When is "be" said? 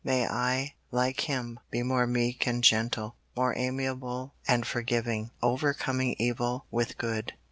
1.69-1.83